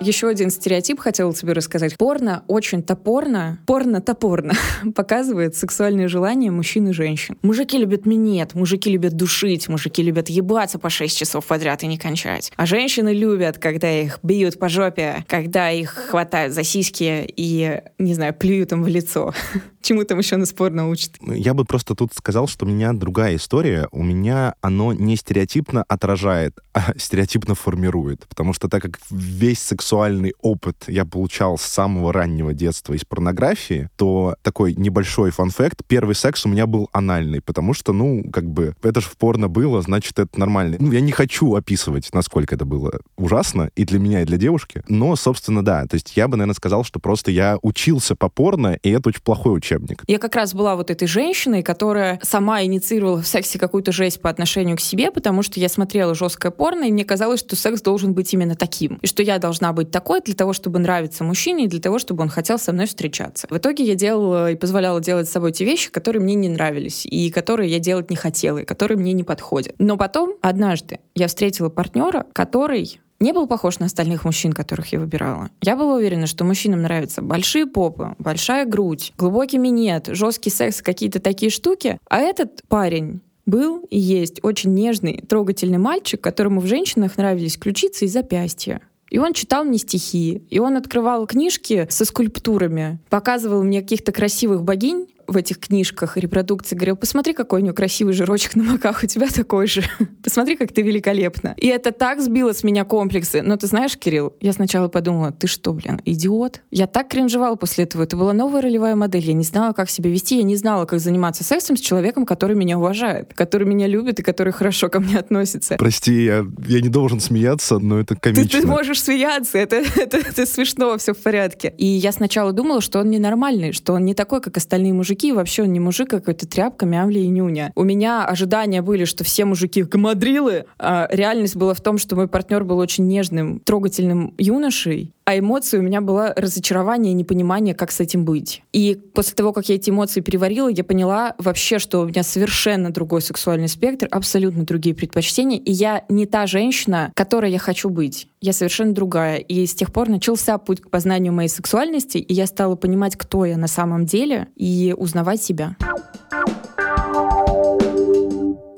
[0.00, 1.98] Еще один стереотип хотела тебе рассказать.
[1.98, 4.54] Порно очень топорно, порно-топорно
[4.94, 7.36] показывает сексуальные желания мужчин и женщин.
[7.42, 11.98] Мужики любят минет, мужики любят душить, мужики любят ебаться по 6 часов подряд и не
[11.98, 12.50] кончать.
[12.56, 18.14] А женщины любят, когда их бьют по жопе, когда их хватают за сиськи и, не
[18.14, 19.34] знаю, плюют им в лицо.
[19.82, 21.16] Чему там еще нас порно учат?
[21.20, 23.88] Я бы просто тут сказал, что у меня другая история.
[23.90, 28.26] У меня оно не стереотипно отражает, а стереотипно формирует.
[28.28, 33.04] Потому что так как весь секс сексуальный опыт я получал с самого раннего детства из
[33.04, 35.82] порнографии, то такой небольшой фан-факт.
[35.88, 39.48] Первый секс у меня был анальный, потому что, ну, как бы, это же в порно
[39.48, 40.76] было, значит, это нормально.
[40.78, 44.82] Ну, я не хочу описывать, насколько это было ужасно и для меня, и для девушки.
[44.86, 45.86] Но, собственно, да.
[45.86, 49.22] То есть я бы, наверное, сказал, что просто я учился по порно, и это очень
[49.22, 50.02] плохой учебник.
[50.06, 54.30] Я как раз была вот этой женщиной, которая сама инициировала в сексе какую-то жесть по
[54.30, 58.12] отношению к себе, потому что я смотрела жесткое порно, и мне казалось, что секс должен
[58.12, 58.98] быть именно таким.
[59.02, 62.22] И что я должна быть такой для того, чтобы нравиться мужчине и для того, чтобы
[62.22, 63.46] он хотел со мной встречаться.
[63.50, 67.06] В итоге я делала и позволяла делать с собой те вещи, которые мне не нравились,
[67.06, 69.74] и которые я делать не хотела, и которые мне не подходят.
[69.78, 74.98] Но потом, однажды, я встретила партнера, который не был похож на остальных мужчин, которых я
[74.98, 75.50] выбирала.
[75.62, 81.20] Я была уверена, что мужчинам нравятся большие попы, большая грудь, глубокий минет, жесткий секс, какие-то
[81.20, 81.98] такие штуки.
[82.08, 88.06] А этот парень был и есть очень нежный, трогательный мальчик, которому в женщинах нравились ключицы
[88.06, 88.80] и запястья.
[89.10, 94.62] И он читал мне стихи, и он открывал книжки со скульптурами, показывал мне каких-то красивых
[94.62, 99.06] богинь, в этих книжках репродукции говорил, посмотри, какой у него красивый жирочек на маках, у
[99.06, 99.82] тебя такой же.
[100.24, 101.54] посмотри, как ты великолепна.
[101.56, 103.42] И это так сбило с меня комплексы.
[103.42, 106.60] Но ты знаешь, Кирилл, я сначала подумала, ты что, блин, идиот?
[106.70, 108.02] Я так кринжевала после этого.
[108.02, 109.22] Это была новая ролевая модель.
[109.22, 112.56] Я не знала, как себя вести, я не знала, как заниматься сексом с человеком, который
[112.56, 115.76] меня уважает, который меня любит и который хорошо ко мне относится.
[115.76, 118.48] Прости, я, я не должен смеяться, но это комично.
[118.48, 121.74] Ты, ты можешь смеяться, это, это, это смешно, все в порядке.
[121.78, 125.32] И я сначала думала, что он ненормальный, что он не такой, как остальные мужики, мужики,
[125.32, 127.72] вообще он не мужик, а какой-то тряпка, мямля и нюня.
[127.74, 132.26] У меня ожидания были, что все мужики гамадрилы, а реальность была в том, что мой
[132.26, 137.92] партнер был очень нежным, трогательным юношей, а эмоции у меня было разочарование и непонимание, как
[137.92, 138.64] с этим быть.
[138.72, 142.90] И после того, как я эти эмоции переварила, я поняла вообще, что у меня совершенно
[142.90, 148.26] другой сексуальный спектр, абсолютно другие предпочтения, и я не та женщина, которой я хочу быть.
[148.40, 149.36] Я совершенно другая.
[149.36, 153.44] И с тех пор начался путь к познанию моей сексуальности, и я стала понимать, кто
[153.44, 155.76] я на самом деле, и узнавать себя.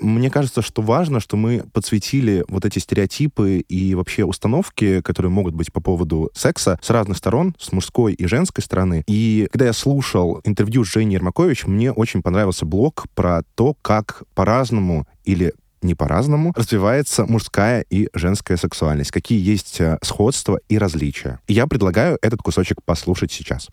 [0.02, 5.54] Мне кажется, что важно, что мы подсветили вот эти стереотипы и вообще установки, которые могут
[5.54, 9.04] быть по поводу секса с разных сторон, с мужской и женской стороны.
[9.06, 14.24] И когда я слушал интервью с Женей Ермакович, мне очень понравился блог про то, как
[14.34, 21.40] по-разному или не по-разному развивается мужская и женская сексуальность, какие есть э, сходства и различия.
[21.48, 23.68] И я предлагаю этот кусочек послушать сейчас.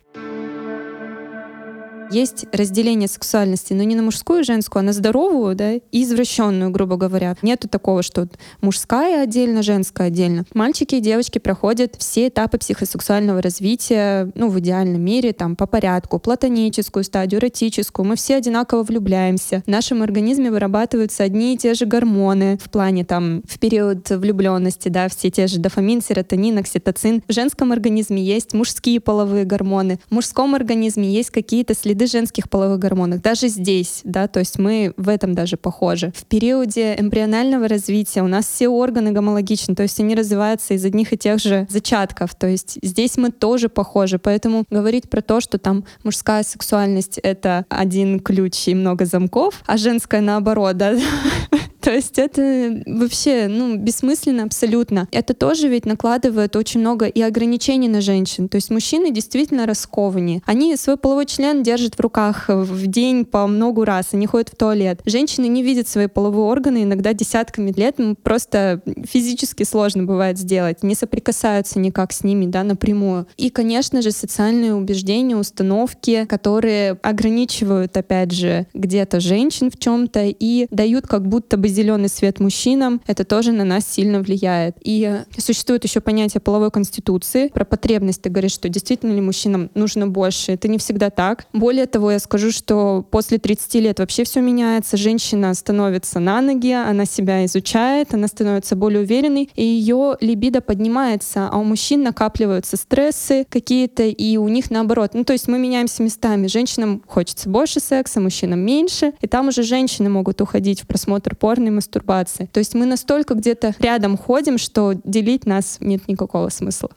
[2.12, 6.72] Есть разделение сексуальности, но не на мужскую и женскую, а на здоровую, да, и извращенную,
[6.72, 7.36] грубо говоря.
[7.44, 8.28] Нету такого, что
[8.62, 10.46] мужская отдельно, женская отдельно.
[10.56, 16.18] Мальчики и девочки проходят все этапы психосексуального развития, ну, в идеальном мире, там, по порядку,
[16.20, 18.08] платоническую стадию, эротическую.
[18.08, 19.62] Мы все одинаково влюбляемся.
[19.66, 24.90] В нашем организме вырабатываются одни и те же гормоны в плане, там, в период влюбленности,
[24.90, 27.22] да, все те же дофамин, серотонин, окситоцин.
[27.28, 30.00] В женском организме есть мужские половые гормоны.
[30.10, 33.22] В мужском организме есть какие-то следы следы женских половых гормонов.
[33.22, 36.14] Даже здесь, да, то есть мы в этом даже похожи.
[36.16, 41.12] В периоде эмбрионального развития у нас все органы гомологичны, то есть они развиваются из одних
[41.14, 42.36] и тех же зачатков.
[42.36, 44.18] То есть здесь мы тоже похожи.
[44.18, 49.78] Поэтому говорить про то, что там мужская сексуальность— это один ключ и много замков, а
[49.78, 50.96] женская наоборот, да,
[51.82, 55.08] То есть это вообще, ну, бессмысленно абсолютно.
[55.12, 58.50] Это тоже ведь накладывает очень много и ограничений на женщин.
[58.50, 60.42] То есть мужчины действительно раскованнее.
[60.46, 64.56] Они свой половой член держат в руках в день по много раз, они ходят в
[64.56, 65.02] туалет.
[65.06, 70.96] Женщины не видят свои половые органы иногда десятками лет, просто физически сложно бывает сделать, не
[70.96, 73.28] соприкасаются никак с ними, да, напрямую.
[73.38, 80.68] И, конечно же, социальные убеждения, установки, которые ограничивают, опять же, где-то женщин в чем-то и
[80.72, 84.76] дают как будто бы зеленый свет мужчинам, это тоже на нас сильно влияет.
[84.82, 87.50] И существует еще понятие половой конституции.
[87.50, 90.54] Про потребность ты говоришь, что действительно ли мужчинам нужно больше.
[90.54, 91.46] Это не всегда так.
[91.54, 94.98] Более того, я скажу, что после 30 лет вообще все меняется.
[94.98, 101.50] Женщина становится на ноги, она себя изучает, она становится более уверенной, и ее либидо поднимается,
[101.52, 105.12] а у мужчин накапливаются стрессы какие-то, и у них наоборот.
[105.14, 106.48] Ну, то есть мы меняемся местами.
[106.48, 111.59] Женщинам хочется больше секса, мужчинам меньше, и там уже женщины могут уходить в просмотр порно
[111.68, 112.50] и мастурбации.
[112.52, 116.90] То есть мы настолько где-то рядом ходим, что делить нас нет никакого смысла.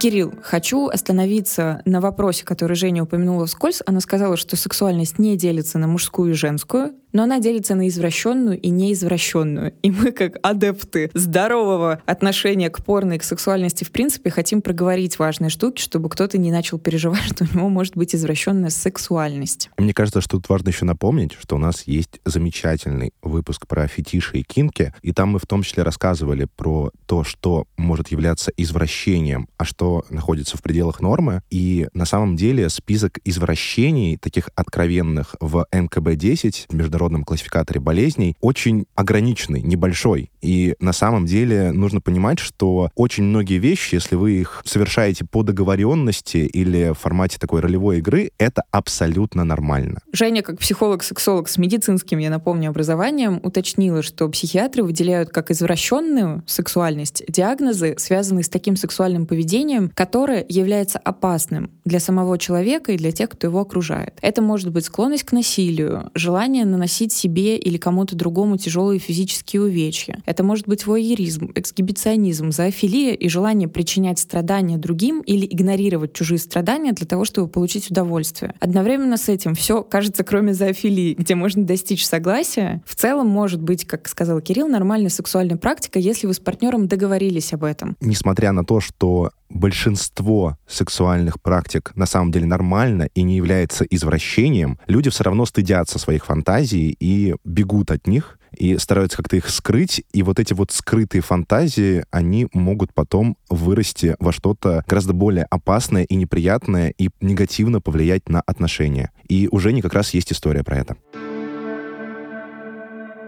[0.00, 3.82] Кирилл, хочу остановиться на вопросе, который Женя упомянула вскользь.
[3.84, 8.58] Она сказала, что сексуальность не делится на мужскую и женскую но она делится на извращенную
[8.60, 9.74] и неизвращенную.
[9.82, 15.18] И мы, как адепты здорового отношения к порно и к сексуальности, в принципе, хотим проговорить
[15.18, 19.70] важные штуки, чтобы кто-то не начал переживать, что у него может быть извращенная сексуальность.
[19.78, 24.38] Мне кажется, что тут важно еще напомнить, что у нас есть замечательный выпуск про фетиши
[24.38, 29.48] и кинки, и там мы в том числе рассказывали про то, что может являться извращением,
[29.56, 31.42] а что находится в пределах нормы.
[31.50, 38.84] И на самом деле список извращений, таких откровенных в НКБ-10, между международном классификаторе болезней очень
[38.94, 40.30] ограниченный, небольшой.
[40.42, 45.42] И на самом деле нужно понимать, что очень многие вещи, если вы их совершаете по
[45.42, 50.00] договоренности или в формате такой ролевой игры, это абсолютно нормально.
[50.12, 57.22] Женя, как психолог-сексолог с медицинским, я напомню, образованием, уточнила, что психиатры выделяют как извращенную сексуальность
[57.28, 63.30] диагнозы, связанные с таким сексуальным поведением, которое является опасным для самого человека и для тех,
[63.30, 64.18] кто его окружает.
[64.20, 69.62] Это может быть склонность к насилию, желание наносить наносить себе или кому-то другому тяжелые физические
[69.62, 70.20] увечья.
[70.26, 76.92] Это может быть воеризм, эксгибиционизм, зоофилия и желание причинять страдания другим или игнорировать чужие страдания
[76.92, 78.54] для того, чтобы получить удовольствие.
[78.58, 83.84] Одновременно с этим все кажется, кроме зоофилии, где можно достичь согласия, в целом может быть,
[83.84, 87.96] как сказал Кирилл, нормальная сексуальная практика, если вы с партнером договорились об этом.
[88.00, 94.78] Несмотря на то, что большинство сексуальных практик на самом деле нормально и не является извращением,
[94.86, 100.02] люди все равно стыдятся своих фантазий и бегут от них и стараются как-то их скрыть,
[100.12, 106.02] и вот эти вот скрытые фантазии, они могут потом вырасти во что-то гораздо более опасное
[106.02, 109.12] и неприятное и негативно повлиять на отношения.
[109.28, 110.96] И у Жени как раз есть история про это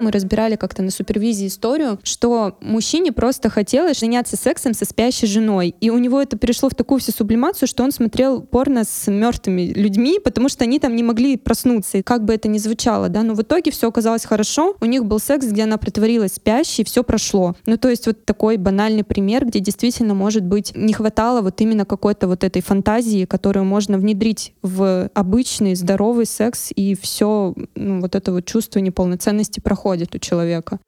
[0.03, 5.75] мы разбирали как-то на супервизии историю, что мужчине просто хотелось заняться сексом со спящей женой.
[5.81, 9.73] И у него это перешло в такую всю сублимацию, что он смотрел порно с мертвыми
[9.73, 11.99] людьми, потому что они там не могли проснуться.
[11.99, 14.77] И как бы это ни звучало, да, но в итоге все оказалось хорошо.
[14.81, 17.55] У них был секс, где она притворилась спящей, все прошло.
[17.67, 21.85] Ну, то есть вот такой банальный пример, где действительно, может быть, не хватало вот именно
[21.85, 28.15] какой-то вот этой фантазии, которую можно внедрить в обычный здоровый секс, и все ну, вот
[28.15, 30.79] это вот чувство неполноценности проходит происходит у человека.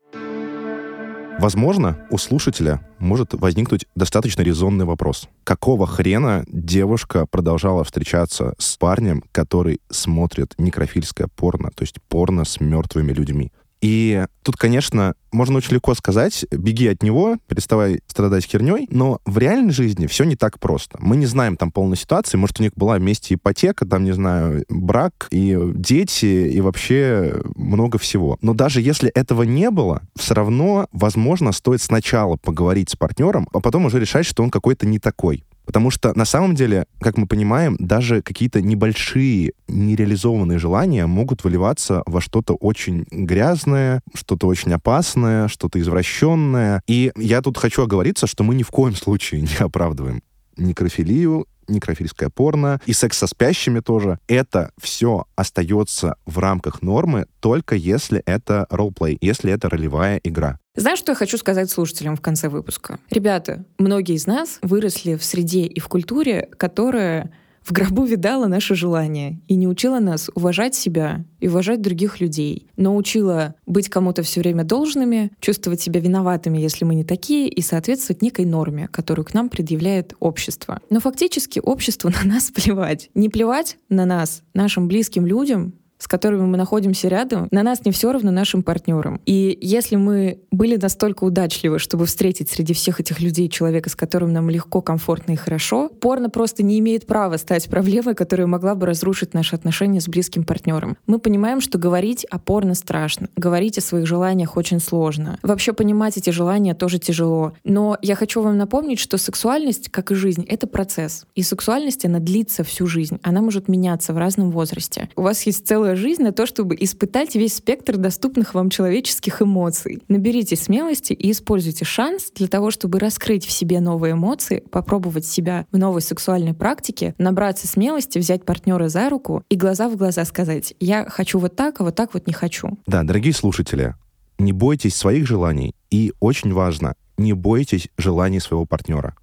[1.41, 5.29] Возможно, у слушателя может возникнуть достаточно резонный вопрос.
[5.43, 12.61] Какого хрена девушка продолжала встречаться с парнем, который смотрит некрофильское порно, то есть порно с
[12.61, 13.51] мертвыми людьми?
[13.85, 19.37] И тут, конечно, можно очень легко сказать, беги от него, переставай страдать херней, но в
[19.37, 20.97] реальной жизни все не так просто.
[21.03, 24.65] Мы не знаем там полной ситуации, может, у них была вместе ипотека, там, не знаю,
[24.71, 28.39] брак и дети, и вообще много всего.
[28.41, 33.61] Но даже если этого не было, все равно, возможно, стоит сначала поговорить с партнером, а
[33.61, 35.45] потом уже решать, что он какой-то не такой.
[35.65, 42.03] Потому что на самом деле, как мы понимаем, даже какие-то небольшие нереализованные желания могут выливаться
[42.07, 46.83] во что-то очень грязное, что-то очень опасное, что-то извращенное.
[46.87, 50.23] И я тут хочу оговориться, что мы ни в коем случае не оправдываем
[50.57, 54.19] некрофилию, некрофильское порно и секс со спящими тоже.
[54.29, 60.59] Это все остается в рамках нормы только если это ролплей, если это ролевая игра.
[60.77, 62.99] Знаешь, что я хочу сказать слушателям в конце выпуска?
[63.11, 67.33] Ребята, многие из нас выросли в среде и в культуре, которая
[67.65, 72.69] в гробу видала наши желания и не учила нас уважать себя и уважать других людей,
[72.77, 77.63] но учила быть кому-то все время должными, чувствовать себя виноватыми, если мы не такие, и
[77.63, 80.81] соответствовать некой норме, которую к нам предъявляет общество.
[80.91, 83.11] Но фактически обществу на нас плевать.
[83.15, 87.91] Не плевать на нас, нашим близким людям, с которыми мы находимся рядом, на нас не
[87.91, 89.23] все равно нашим партнерам.
[89.25, 94.31] И если мы были настолько удачливы, чтобы встретить среди всех этих людей человека, с которым
[94.31, 98.85] нам легко, комфортно и хорошо, порно просто не имеет права стать проблемой, которая могла бы
[98.85, 100.99] разрушить наши отношения с близким партнером.
[101.07, 105.39] Мы понимаем, что говорить о порно страшно, говорить о своих желаниях очень сложно.
[105.43, 107.55] Вообще понимать эти желания тоже тяжело.
[107.65, 111.25] Но я хочу вам напомнить, что сексуальность, как и жизнь, это процесс.
[111.35, 113.19] И сексуальность, она длится всю жизнь.
[113.23, 115.09] Она может меняться в разном возрасте.
[115.17, 120.03] У вас есть целая жизнь на то, чтобы испытать весь спектр доступных вам человеческих эмоций.
[120.09, 125.67] Наберите смелости и используйте шанс для того, чтобы раскрыть в себе новые эмоции, попробовать себя
[125.73, 130.75] в новой сексуальной практике, набраться смелости, взять партнера за руку и глаза в глаза сказать
[130.81, 132.79] «я хочу вот так, а вот так вот не хочу».
[132.87, 133.95] Да, дорогие слушатели,
[134.39, 139.15] не бойтесь своих желаний и, очень важно, не бойтесь желаний своего партнера.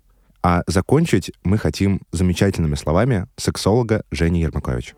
[0.43, 4.95] А закончить мы хотим замечательными словами сексолога Жени Ермакович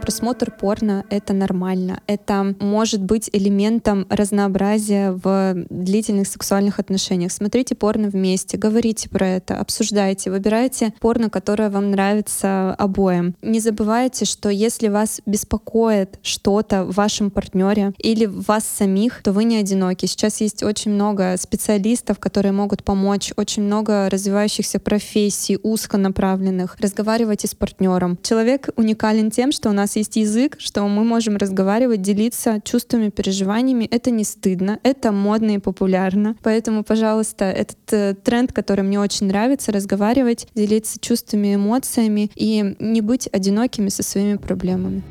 [0.00, 2.00] просмотр порно— это нормально.
[2.06, 7.32] Это может быть элементом разнообразия в длительных сексуальных отношениях.
[7.32, 13.34] Смотрите порно вместе, говорите про это, обсуждайте, выбирайте порно, которое вам нравится обоим.
[13.42, 19.44] Не забывайте, что если вас беспокоит что-то в вашем партнере или вас самих, то вы
[19.44, 20.06] не одиноки.
[20.06, 26.76] Сейчас есть очень много специалистов, которые могут помочь, очень много развивающихся профессий, узконаправленных.
[26.78, 28.18] Разговаривайте с партнером.
[28.22, 33.84] Человек уникален тем, что у нас есть язык, что мы можем разговаривать, делиться чувствами, переживаниями.
[33.84, 36.36] Это не стыдно, это модно и популярно.
[36.42, 43.00] Поэтому, пожалуйста, этот э, тренд, который мне очень нравится, разговаривать, делиться чувствами, эмоциями и не
[43.00, 45.02] быть одинокими со своими проблемами.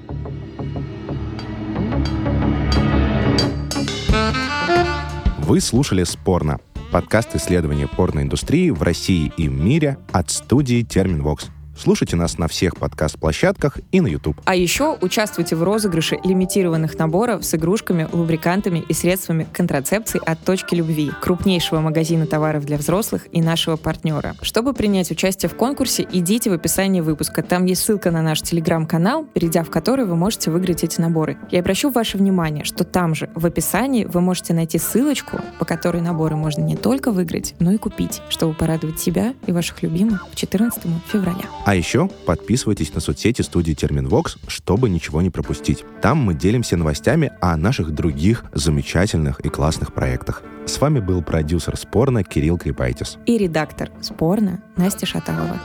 [5.39, 6.59] Вы слушали «Спорно»—
[6.91, 11.49] подкаст исследования порноиндустрии в России и в мире от студии «Терминвокс».
[11.77, 14.39] Слушайте нас на всех подкаст-площадках и на YouTube.
[14.45, 20.75] А еще участвуйте в розыгрыше лимитированных наборов с игрушками, лубрикантами и средствами контрацепции от «Точки
[20.75, 24.35] любви», крупнейшего магазина товаров для взрослых и нашего партнера.
[24.41, 27.41] Чтобы принять участие в конкурсе, идите в описание выпуска.
[27.41, 31.37] Там есть ссылка на наш телеграм-канал, перейдя в который вы можете выиграть эти наборы.
[31.51, 36.01] Я обращу ваше внимание, что там же, в описании, вы можете найти ссылочку, по которой
[36.01, 40.35] наборы можно не только выиграть, но и купить, чтобы порадовать себя и ваших любимых в
[40.35, 41.45] 14 февраля.
[41.65, 45.85] А еще подписывайтесь на соцсети студии Терминвокс, чтобы ничего не пропустить.
[46.01, 50.43] Там мы делимся новостями о наших других замечательных и классных проектах.
[50.65, 53.17] С вами был продюсер «Спорно» Кирилл Крипайтис.
[53.25, 55.59] И редактор «Спорно» Настя Шаталова.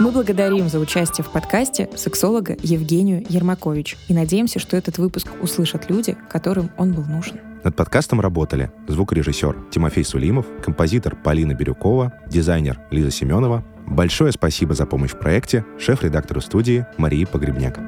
[0.00, 5.90] Мы благодарим за участие в подкасте сексолога Евгению Ермакович и надеемся, что этот выпуск услышат
[5.90, 7.53] люди, которым он был нужен.
[7.64, 13.64] Над подкастом работали звукорежиссер Тимофей Сулимов, композитор Полина Бирюкова, дизайнер Лиза Семенова.
[13.86, 17.80] Большое спасибо за помощь в проекте шеф-редактору студии Марии Погребняк.